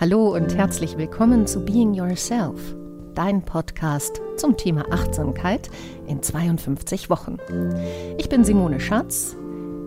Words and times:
Hallo 0.00 0.32
und 0.32 0.56
herzlich 0.56 0.96
willkommen 0.96 1.48
zu 1.48 1.64
Being 1.64 1.92
Yourself, 1.92 2.76
dein 3.14 3.42
Podcast 3.42 4.20
zum 4.36 4.56
Thema 4.56 4.84
Achtsamkeit 4.92 5.70
in 6.06 6.22
52 6.22 7.10
Wochen. 7.10 7.38
Ich 8.16 8.28
bin 8.28 8.44
Simone 8.44 8.78
Schatz. 8.78 9.36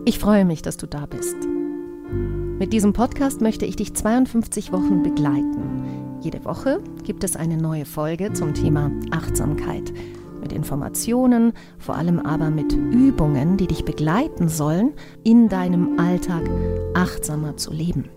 Ich 0.04 0.20
freue 0.20 0.44
mich, 0.44 0.62
dass 0.62 0.76
du 0.76 0.86
da 0.86 1.06
bist. 1.06 1.38
Mit 2.60 2.74
diesem 2.74 2.92
Podcast 2.92 3.39
möchte 3.39 3.65
ich 3.65 3.78
dich 3.78 3.94
52 3.94 4.73
Wochen 4.73 5.01
begleiten. 5.01 6.19
Jede 6.21 6.44
Woche 6.44 6.81
gibt 7.03 7.23
es 7.23 7.37
eine 7.37 7.55
neue 7.55 7.85
Folge 7.85 8.33
zum 8.33 8.53
Thema 8.53 8.92
Achtsamkeit 9.12 9.94
mit 10.42 10.51
Informationen, 10.51 11.53
vor 11.79 11.96
allem 11.96 12.19
aber 12.19 12.49
mit 12.49 12.73
Übungen, 12.73 13.58
die 13.58 13.67
dich 13.67 13.85
begleiten 13.85 14.49
sollen, 14.49 14.94
in 15.23 15.47
deinem 15.47 15.99
Alltag 15.99 16.49
achtsamer 16.94 17.55
zu 17.58 17.71
leben. 17.71 18.09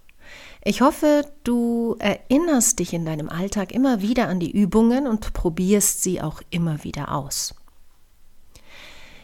Ich 0.64 0.80
hoffe, 0.80 1.24
du 1.44 1.94
erinnerst 2.00 2.80
dich 2.80 2.92
in 2.94 3.04
deinem 3.04 3.28
Alltag 3.28 3.70
immer 3.70 4.02
wieder 4.02 4.26
an 4.26 4.41
die 4.41 4.50
Übungen 4.50 5.06
und 5.06 5.32
probierst 5.34 6.02
sie 6.02 6.20
auch 6.20 6.42
immer 6.50 6.82
wieder 6.82 7.12
aus. 7.12 7.54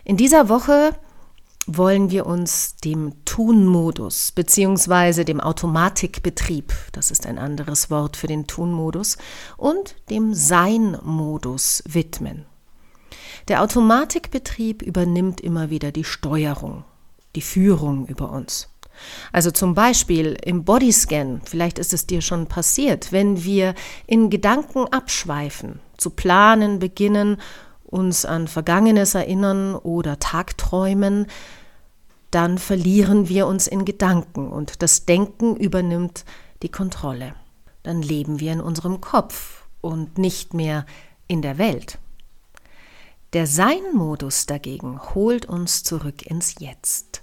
In 0.04 0.16
dieser 0.16 0.48
Woche 0.48 0.94
wollen 1.66 2.10
wir 2.10 2.26
uns 2.26 2.76
dem 2.76 3.24
Tun-Modus 3.24 4.32
bzw. 4.32 5.24
dem 5.24 5.40
Automatikbetrieb, 5.40 6.72
das 6.92 7.10
ist 7.10 7.26
ein 7.26 7.38
anderes 7.38 7.90
Wort 7.90 8.16
für 8.16 8.26
den 8.26 8.46
Tun-Modus, 8.46 9.16
und 9.56 9.96
dem 10.10 10.34
Sein-Modus 10.34 11.84
widmen. 11.86 12.46
Der 13.48 13.62
Automatikbetrieb 13.62 14.82
übernimmt 14.82 15.40
immer 15.40 15.70
wieder 15.70 15.92
die 15.92 16.04
Steuerung, 16.04 16.84
die 17.34 17.42
Führung 17.42 18.06
über 18.06 18.30
uns. 18.30 18.68
Also 19.32 19.50
zum 19.50 19.74
Beispiel 19.74 20.36
im 20.44 20.64
Bodyscan, 20.64 21.40
vielleicht 21.44 21.78
ist 21.78 21.92
es 21.92 22.06
dir 22.06 22.20
schon 22.20 22.46
passiert, 22.46 23.12
wenn 23.12 23.42
wir 23.44 23.74
in 24.06 24.30
Gedanken 24.30 24.86
abschweifen, 24.92 25.80
zu 25.96 26.10
planen 26.10 26.78
beginnen 26.78 27.38
uns 27.92 28.24
an 28.24 28.48
Vergangenes 28.48 29.14
erinnern 29.14 29.74
oder 29.74 30.18
Tagträumen, 30.18 31.26
dann 32.30 32.56
verlieren 32.56 33.28
wir 33.28 33.46
uns 33.46 33.66
in 33.66 33.84
Gedanken 33.84 34.50
und 34.50 34.82
das 34.82 35.04
Denken 35.04 35.56
übernimmt 35.56 36.24
die 36.62 36.70
Kontrolle. 36.70 37.34
Dann 37.82 38.00
leben 38.00 38.40
wir 38.40 38.52
in 38.52 38.60
unserem 38.60 39.00
Kopf 39.02 39.66
und 39.82 40.16
nicht 40.16 40.54
mehr 40.54 40.86
in 41.26 41.42
der 41.42 41.58
Welt. 41.58 41.98
Der 43.34 43.46
Sein-Modus 43.46 44.46
dagegen 44.46 45.00
holt 45.14 45.46
uns 45.46 45.82
zurück 45.82 46.22
ins 46.22 46.54
Jetzt. 46.58 47.22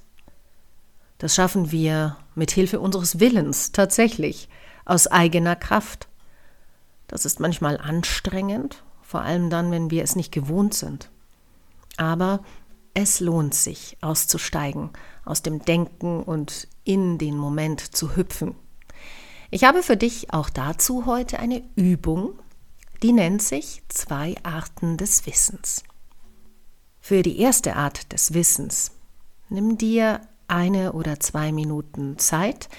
Das 1.17 1.33
schaffen 1.33 1.71
wir 1.71 2.17
mit 2.35 2.51
Hilfe 2.51 2.79
unseres 2.79 3.19
Willens 3.19 3.71
tatsächlich 3.71 4.49
aus 4.85 5.07
eigener 5.07 5.55
Kraft. 5.55 6.07
Das 7.07 7.25
ist 7.25 7.39
manchmal 7.39 7.77
anstrengend 7.77 8.83
vor 9.09 9.21
allem 9.21 9.49
dann, 9.49 9.71
wenn 9.71 9.89
wir 9.89 10.03
es 10.03 10.15
nicht 10.15 10.31
gewohnt 10.31 10.75
sind. 10.75 11.09
Aber 11.97 12.43
es 12.93 13.19
lohnt 13.19 13.55
sich, 13.55 13.97
auszusteigen, 14.01 14.91
aus 15.25 15.41
dem 15.41 15.65
Denken 15.65 16.21
und 16.21 16.67
in 16.83 17.17
den 17.17 17.35
Moment 17.35 17.81
zu 17.81 18.15
hüpfen. 18.15 18.53
Ich 19.49 19.63
habe 19.63 19.81
für 19.81 19.97
dich 19.97 20.31
auch 20.31 20.51
dazu 20.51 21.07
heute 21.07 21.39
eine 21.39 21.63
Übung, 21.75 22.33
die 23.01 23.11
nennt 23.11 23.41
sich 23.41 23.81
zwei 23.87 24.35
Arten 24.43 24.95
des 24.97 25.25
Wissens. 25.25 25.81
Für 26.99 27.23
die 27.23 27.39
erste 27.39 27.77
Art 27.77 28.13
des 28.13 28.35
Wissens 28.35 28.91
nimm 29.49 29.79
dir 29.79 30.21
eine 30.47 30.93
oder 30.93 31.19
zwei 31.19 31.51
Minuten 31.51 32.19
Zeit, 32.19 32.69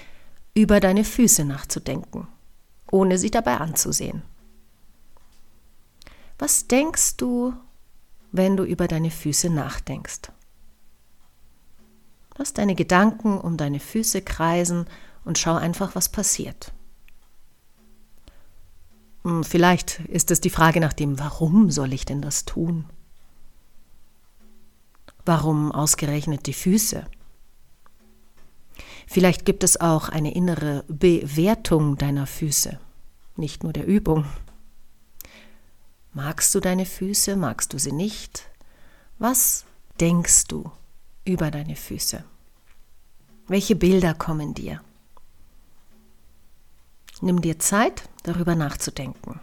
über 0.53 0.79
deine 0.79 1.03
Füße 1.03 1.43
nachzudenken, 1.43 2.29
ohne 2.89 3.17
sie 3.17 3.31
dabei 3.31 3.57
anzusehen. 3.57 4.23
Was 6.41 6.65
denkst 6.65 7.17
du, 7.17 7.53
wenn 8.31 8.57
du 8.57 8.63
über 8.63 8.87
deine 8.87 9.11
Füße 9.11 9.51
nachdenkst? 9.51 10.31
Lass 12.35 12.53
deine 12.53 12.73
Gedanken 12.73 13.37
um 13.39 13.57
deine 13.57 13.79
Füße 13.79 14.23
kreisen 14.23 14.87
und 15.23 15.37
schau 15.37 15.53
einfach, 15.53 15.93
was 15.93 16.09
passiert. 16.09 16.73
Hm, 19.23 19.43
vielleicht 19.43 19.99
ist 20.07 20.31
es 20.31 20.41
die 20.41 20.49
Frage 20.49 20.79
nach 20.79 20.93
dem, 20.93 21.19
warum 21.19 21.69
soll 21.69 21.93
ich 21.93 22.05
denn 22.05 22.23
das 22.23 22.43
tun? 22.43 22.85
Warum 25.23 25.71
ausgerechnet 25.71 26.47
die 26.47 26.53
Füße? 26.53 27.05
Vielleicht 29.05 29.45
gibt 29.45 29.63
es 29.63 29.79
auch 29.79 30.09
eine 30.09 30.33
innere 30.33 30.85
Bewertung 30.87 31.99
deiner 31.99 32.25
Füße, 32.25 32.79
nicht 33.35 33.61
nur 33.61 33.73
der 33.73 33.85
Übung. 33.85 34.25
Magst 36.13 36.53
du 36.53 36.59
deine 36.59 36.85
Füße? 36.85 37.37
Magst 37.37 37.71
du 37.71 37.77
sie 37.79 37.93
nicht? 37.93 38.43
Was 39.17 39.63
denkst 40.01 40.47
du 40.47 40.69
über 41.23 41.51
deine 41.51 41.77
Füße? 41.77 42.25
Welche 43.47 43.77
Bilder 43.77 44.13
kommen 44.13 44.53
dir? 44.53 44.81
Nimm 47.21 47.41
dir 47.41 47.59
Zeit, 47.59 48.09
darüber 48.23 48.55
nachzudenken. 48.55 49.39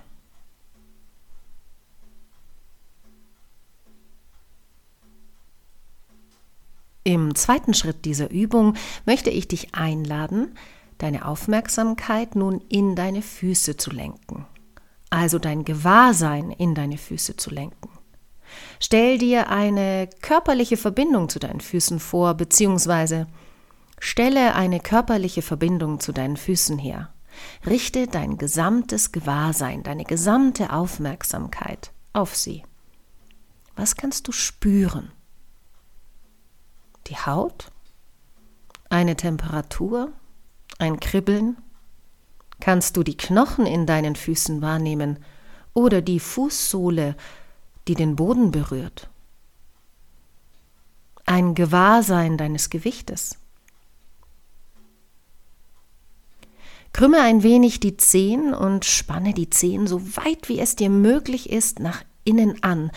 Im 7.03 7.35
zweiten 7.35 7.73
Schritt 7.73 8.05
dieser 8.05 8.31
Übung 8.31 8.77
möchte 9.07 9.31
ich 9.31 9.49
dich 9.49 9.75
einladen, 9.75 10.55
deine 10.99 11.25
Aufmerksamkeit 11.25 12.37
nun 12.37 12.61
in 12.69 12.95
deine 12.95 13.23
Füße 13.23 13.79
zu 13.79 13.91
lenken 13.91 14.45
also 15.11 15.39
dein 15.39 15.65
Gewahrsein 15.65 16.51
in 16.51 16.75
deine 16.75 16.99
Füße 16.99 17.37
zu 17.37 17.51
lenken. 17.51 17.91
Stell 18.81 19.19
dir 19.19 19.49
eine 19.49 20.09
körperliche 20.23 20.77
Verbindung 20.77 21.29
zu 21.29 21.39
deinen 21.39 21.61
Füßen 21.61 22.01
vor, 22.01 22.35
beziehungsweise 22.35 23.27
stelle 23.99 24.55
eine 24.55 24.81
körperliche 24.81 25.43
Verbindung 25.43 26.01
zu 26.01 26.13
deinen 26.13 26.37
Füßen 26.37 26.79
her. 26.79 27.13
Richte 27.67 28.07
dein 28.07 28.37
gesamtes 28.37 29.13
Gewahrsein, 29.13 29.83
deine 29.83 30.05
gesamte 30.05 30.73
Aufmerksamkeit 30.73 31.93
auf 32.13 32.37
sie. 32.37 32.65
Was 33.77 33.97
kannst 33.97 34.27
du 34.27 34.33
spüren? 34.33 35.13
Die 37.07 37.17
Haut? 37.17 37.71
Eine 38.91 39.17
Temperatur? 39.17 40.13
Ein 40.79 40.99
Kribbeln? 41.01 41.57
Kannst 42.61 42.97
du 42.97 43.03
die 43.03 43.17
Knochen 43.17 43.67
in 43.67 43.87
deinen 43.87 44.17
Füßen 44.17 44.61
wahrnehmen 44.63 45.19
oder 45.75 46.03
die 46.03 46.21
Fußsohle, 46.21 47.17
die 47.87 47.95
den 47.95 48.17
Boden 48.17 48.51
berührt? 48.51 49.09
Ein 51.25 51.55
Gewahrsein 51.55 52.37
deines 52.37 52.71
Gewichtes. 52.71 53.39
Krümme 56.93 57.21
ein 57.21 57.43
wenig 57.43 57.81
die 57.81 57.97
Zehen 57.97 58.55
und 58.55 58.85
spanne 58.85 59.35
die 59.35 59.51
Zehen 59.51 59.87
so 59.87 60.17
weit 60.17 60.49
wie 60.49 60.59
es 60.59 60.75
dir 60.75 60.91
möglich 60.91 61.51
ist 61.51 61.79
nach 61.79 62.03
innen 62.25 62.63
an 62.63 62.91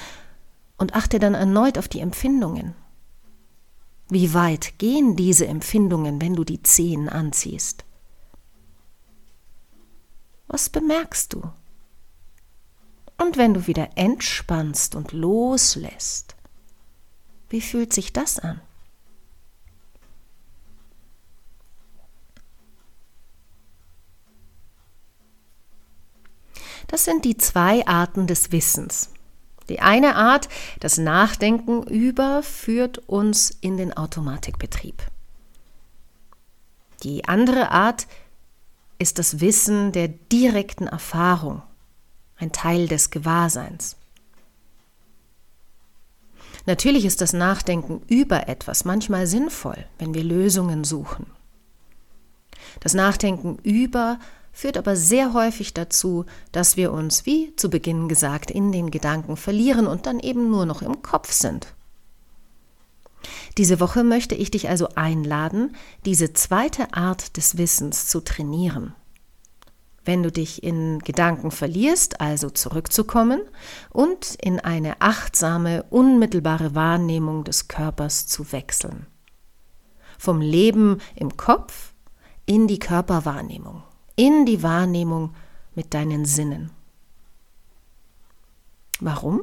und 0.78 0.96
achte 0.96 1.20
dann 1.20 1.36
erneut 1.36 1.78
auf 1.78 1.88
die 1.88 2.00
Empfindungen. 2.00 2.74
Wie 4.10 4.34
weit 4.34 4.80
gehen 4.80 5.16
diese 5.16 5.48
Empfindungen, 5.48 6.20
wenn 6.22 6.36
du 6.36 6.44
die 6.44 6.64
Zehen 6.64 7.08
anziehst? 7.08 7.86
Was 10.52 10.68
bemerkst 10.68 11.32
du? 11.32 11.50
Und 13.18 13.38
wenn 13.38 13.54
du 13.54 13.68
wieder 13.68 13.92
entspannst 13.96 14.96
und 14.96 15.14
loslässt, 15.14 16.36
wie 17.48 17.62
fühlt 17.62 17.94
sich 17.94 18.12
das 18.12 18.38
an? 18.38 18.60
Das 26.88 27.06
sind 27.06 27.24
die 27.24 27.38
zwei 27.38 27.88
Arten 27.88 28.28
des 28.28 28.52
Wissens. 28.52 29.14
Die 29.70 29.80
eine 29.80 30.18
Art, 30.18 30.50
das 30.82 30.98
Nachdenken 30.98 31.84
über, 31.84 32.44
führt 32.44 32.98
uns 33.08 33.52
in 33.62 33.78
den 33.78 33.96
Automatikbetrieb. 33.96 35.02
Die 37.04 37.24
andere 37.24 37.72
Art 37.72 38.06
ist 39.02 39.20
das 39.20 39.40
Wissen 39.40 39.92
der 39.92 40.08
direkten 40.08 40.88
Erfahrung, 40.88 41.64
ein 42.38 42.52
Teil 42.52 42.88
des 42.88 43.10
Gewahrseins. 43.10 43.98
Natürlich 46.68 47.06
ist 47.06 47.20
das 47.20 47.34
Nachdenken 47.34 48.04
über 48.08 48.48
etwas 48.48 48.86
manchmal 48.86 49.26
sinnvoll, 49.26 49.86
wenn 49.98 50.14
wir 50.14 50.24
Lösungen 50.24 50.84
suchen. 50.84 51.26
Das 52.80 52.94
Nachdenken 52.94 53.58
über 53.64 54.20
führt 54.54 54.78
aber 54.78 54.96
sehr 54.96 55.34
häufig 55.34 55.74
dazu, 55.74 56.26
dass 56.52 56.78
wir 56.78 56.92
uns, 56.92 57.26
wie 57.26 57.56
zu 57.56 57.70
Beginn 57.70 58.08
gesagt, 58.08 58.52
in 58.52 58.72
den 58.72 58.92
Gedanken 58.92 59.36
verlieren 59.36 59.88
und 59.88 60.06
dann 60.06 60.20
eben 60.20 60.52
nur 60.52 60.68
noch 60.68 60.84
im 60.84 61.02
Kopf 61.02 61.32
sind. 61.32 61.74
Diese 63.58 63.80
Woche 63.80 64.04
möchte 64.04 64.36
ich 64.36 64.52
dich 64.52 64.70
also 64.70 64.90
einladen, 64.96 65.76
diese 66.06 66.34
zweite 66.34 66.94
Art 66.94 67.38
des 67.38 67.58
Wissens 67.58 68.08
zu 68.08 68.22
trainieren. 68.22 68.96
Wenn 70.04 70.24
du 70.24 70.32
dich 70.32 70.64
in 70.64 71.00
Gedanken 71.00 71.52
verlierst, 71.52 72.22
also 72.22 72.50
zurückzukommen 72.50 73.42
und 73.92 74.36
in 74.42 74.60
eine 74.60 75.00
achtsame, 75.00 75.84
unmittelbare 75.90 76.74
Wahrnehmung 76.74 77.44
des 77.44 77.68
Körpers 77.68 78.26
zu 78.26 78.52
wechseln. 78.52 79.06
Vom 80.18 80.42
Leben 80.42 80.98
im 81.16 81.38
Kopf 81.38 81.94
in 82.46 82.68
die 82.68 82.80
Körperwahrnehmung 82.80 83.84
in 84.22 84.46
die 84.46 84.62
Wahrnehmung 84.62 85.34
mit 85.74 85.96
deinen 85.96 86.26
Sinnen. 86.26 86.72
Warum? 89.00 89.42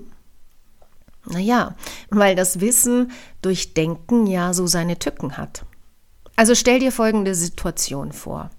Naja, 1.30 1.76
weil 2.10 2.34
das 2.34 2.60
Wissen 2.60 3.12
durch 3.42 3.74
Denken 3.74 4.26
ja 4.26 4.54
so 4.54 4.66
seine 4.66 4.98
Tücken 4.98 5.36
hat. 5.36 5.64
Also 6.36 6.54
stell 6.54 6.78
dir 6.78 6.92
folgende 6.92 7.34
Situation 7.34 8.12
vor. 8.12 8.50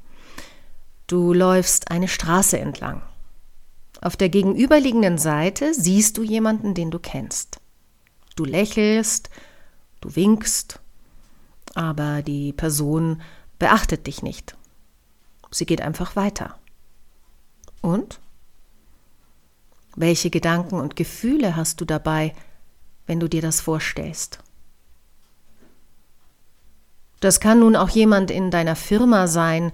Du 1.07 1.33
läufst 1.33 1.89
eine 1.89 2.07
Straße 2.07 2.59
entlang. 2.59 3.01
Auf 4.01 4.15
der 4.15 4.29
gegenüberliegenden 4.29 5.17
Seite 5.17 5.73
siehst 5.73 6.17
du 6.17 6.23
jemanden, 6.23 6.73
den 6.73 6.91
du 6.91 6.99
kennst. 6.99 7.59
Du 8.35 8.45
lächelst, 8.45 9.29
du 10.01 10.15
winkst, 10.15 10.79
aber 11.73 12.21
die 12.21 12.53
Person 12.53 13.21
beachtet 13.57 14.07
dich 14.07 14.21
nicht. 14.21 14.55
Sie 15.51 15.65
geht 15.65 15.81
einfach 15.81 16.15
weiter. 16.15 16.57
Und? 17.81 18.19
Welche 19.95 20.29
Gedanken 20.29 20.75
und 20.75 20.95
Gefühle 20.95 21.55
hast 21.55 21.81
du 21.81 21.85
dabei, 21.85 22.33
wenn 23.09 23.19
du 23.19 23.27
dir 23.27 23.41
das 23.41 23.59
vorstellst? 23.59 24.37
Das 27.21 27.39
kann 27.39 27.59
nun 27.59 27.75
auch 27.75 27.89
jemand 27.89 28.29
in 28.29 28.51
deiner 28.51 28.75
Firma 28.75 29.25
sein, 29.25 29.71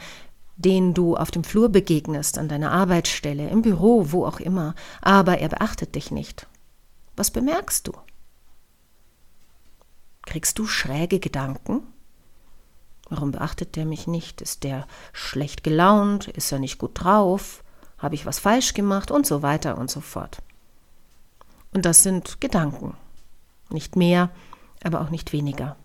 den 0.56 0.94
du 0.94 1.18
auf 1.18 1.32
dem 1.32 1.44
Flur 1.44 1.68
begegnest, 1.68 2.38
an 2.38 2.48
deiner 2.48 2.72
Arbeitsstelle, 2.72 3.50
im 3.50 3.62
Büro, 3.62 4.14
wo 4.14 4.26
auch 4.26 4.40
immer, 4.40 4.74
aber 5.02 5.40
er 5.40 5.50
beachtet 5.50 5.96
dich 5.96 6.12
nicht. 6.12 6.48
Was 7.18 7.30
bemerkst 7.30 7.90
du? 7.90 7.92
Kriegst 10.26 10.58
du 10.58 10.66
schräge 10.66 11.20
Gedanken? 11.20 11.84
Warum 13.10 13.34
beachtet 13.34 13.76
der 13.76 13.86
mich 13.86 14.08
nicht? 14.08 14.42
Ist 14.42 14.64
der 14.64 14.88
schlecht 15.12 15.62
gelaunt? 15.66 16.30
Ist 16.30 16.54
er 16.54 16.60
nicht 16.60 16.78
gut 16.78 17.04
drauf? 17.04 17.66
Habe 17.98 18.16
ich 18.16 18.26
was 18.26 18.40
falsch 18.40 18.74
gemacht? 18.74 19.12
Und 19.12 19.28
so 19.28 19.42
weiter 19.42 19.78
und 19.78 19.92
so 19.92 20.00
fort. 20.00 20.42
Und 21.74 21.86
das 21.86 22.02
sind 22.02 22.40
Gedanken. 22.40 22.96
Nicht 23.70 23.96
mehr, 23.96 24.30
aber 24.84 25.02
auch 25.02 25.10
nicht 25.10 25.34
weniger. 25.34 25.76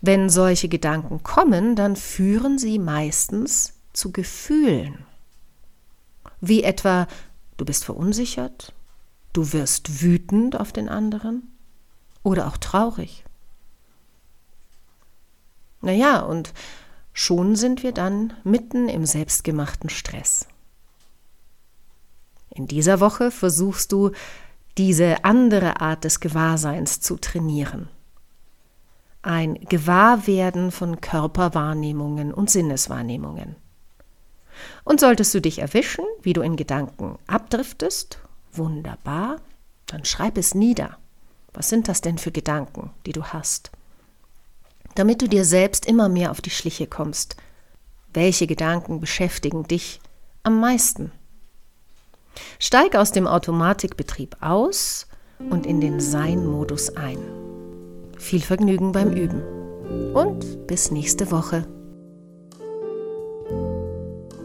Wenn 0.00 0.30
solche 0.30 0.68
Gedanken 0.68 1.22
kommen, 1.22 1.74
dann 1.74 1.96
führen 1.96 2.58
sie 2.58 2.78
meistens 2.78 3.74
zu 3.92 4.12
Gefühlen. 4.12 5.04
Wie 6.40 6.62
etwa, 6.62 7.08
du 7.56 7.64
bist 7.64 7.84
verunsichert, 7.84 8.72
du 9.32 9.52
wirst 9.52 10.02
wütend 10.02 10.58
auf 10.60 10.72
den 10.72 10.88
anderen 10.88 11.42
oder 12.22 12.46
auch 12.46 12.56
traurig. 12.56 13.24
Naja, 15.80 16.20
und 16.20 16.52
schon 17.12 17.56
sind 17.56 17.82
wir 17.82 17.92
dann 17.92 18.34
mitten 18.44 18.88
im 18.88 19.06
selbstgemachten 19.06 19.88
Stress. 19.88 20.46
In 22.50 22.66
dieser 22.66 23.00
Woche 23.00 23.30
versuchst 23.30 23.92
du, 23.92 24.12
diese 24.78 25.24
andere 25.24 25.80
Art 25.80 26.04
des 26.04 26.20
Gewahrseins 26.20 27.00
zu 27.00 27.16
trainieren. 27.16 27.88
Ein 29.22 29.54
Gewahrwerden 29.54 30.70
von 30.70 31.00
Körperwahrnehmungen 31.00 32.32
und 32.32 32.50
Sinneswahrnehmungen. 32.50 33.56
Und 34.84 35.00
solltest 35.00 35.34
du 35.34 35.40
dich 35.40 35.58
erwischen, 35.58 36.04
wie 36.22 36.32
du 36.32 36.42
in 36.42 36.56
Gedanken 36.56 37.18
abdriftest, 37.26 38.18
wunderbar, 38.52 39.36
dann 39.86 40.04
schreib 40.04 40.38
es 40.38 40.54
nieder. 40.54 40.98
Was 41.52 41.68
sind 41.68 41.88
das 41.88 42.00
denn 42.00 42.18
für 42.18 42.32
Gedanken, 42.32 42.90
die 43.06 43.12
du 43.12 43.24
hast? 43.24 43.70
damit 44.96 45.22
du 45.22 45.28
dir 45.28 45.44
selbst 45.44 45.86
immer 45.86 46.08
mehr 46.08 46.30
auf 46.30 46.40
die 46.40 46.50
Schliche 46.50 46.86
kommst. 46.86 47.36
Welche 48.12 48.46
Gedanken 48.46 49.00
beschäftigen 49.00 49.64
dich 49.64 50.00
am 50.42 50.58
meisten? 50.58 51.12
Steig 52.58 52.96
aus 52.96 53.12
dem 53.12 53.26
Automatikbetrieb 53.26 54.36
aus 54.40 55.06
und 55.50 55.66
in 55.66 55.80
den 55.80 56.00
Sein-Modus 56.00 56.96
ein. 56.96 57.18
Viel 58.18 58.40
Vergnügen 58.40 58.92
beim 58.92 59.12
Üben 59.12 59.42
und 60.14 60.66
bis 60.66 60.90
nächste 60.90 61.30
Woche. 61.30 61.66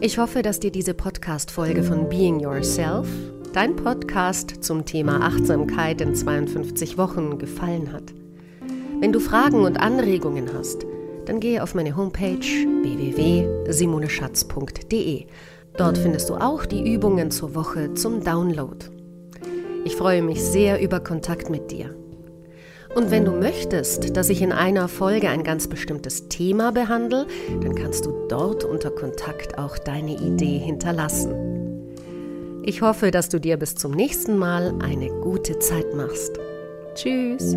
Ich 0.00 0.18
hoffe, 0.18 0.42
dass 0.42 0.60
dir 0.60 0.72
diese 0.72 0.94
Podcast-Folge 0.94 1.84
von 1.84 2.08
Being 2.08 2.40
Yourself, 2.40 3.06
dein 3.52 3.76
Podcast 3.76 4.64
zum 4.64 4.84
Thema 4.84 5.20
Achtsamkeit 5.20 6.00
in 6.00 6.14
52 6.14 6.98
Wochen, 6.98 7.38
gefallen 7.38 7.92
hat. 7.92 8.12
Wenn 9.00 9.12
du 9.12 9.20
Fragen 9.20 9.64
und 9.64 9.78
Anregungen 9.78 10.52
hast, 10.52 10.84
dann 11.26 11.40
gehe 11.40 11.62
auf 11.62 11.74
meine 11.74 11.94
Homepage 11.96 12.38
www.simoneschatz.de. 12.38 15.26
Dort 15.76 15.98
findest 15.98 16.28
du 16.28 16.34
auch 16.34 16.66
die 16.66 16.92
Übungen 16.92 17.30
zur 17.30 17.54
Woche 17.54 17.94
zum 17.94 18.22
Download. 18.22 18.86
Ich 19.84 19.96
freue 19.96 20.22
mich 20.22 20.42
sehr 20.42 20.80
über 20.80 21.00
Kontakt 21.00 21.50
mit 21.50 21.70
dir. 21.70 21.94
Und 22.94 23.10
wenn 23.10 23.24
du 23.24 23.32
möchtest, 23.32 24.16
dass 24.16 24.28
ich 24.28 24.42
in 24.42 24.52
einer 24.52 24.86
Folge 24.86 25.30
ein 25.30 25.44
ganz 25.44 25.66
bestimmtes 25.66 26.28
Thema 26.28 26.72
behandle, 26.72 27.26
dann 27.62 27.74
kannst 27.74 28.04
du 28.04 28.12
dort 28.28 28.64
unter 28.64 28.90
Kontakt 28.90 29.56
auch 29.56 29.78
deine 29.78 30.12
Idee 30.12 30.58
hinterlassen. 30.58 31.52
Ich 32.64 32.82
hoffe, 32.82 33.10
dass 33.10 33.28
du 33.28 33.40
dir 33.40 33.56
bis 33.56 33.74
zum 33.74 33.92
nächsten 33.92 34.36
Mal 34.36 34.74
eine 34.82 35.08
gute 35.08 35.58
Zeit 35.58 35.94
machst. 35.94 36.38
Tschüss! 36.94 37.56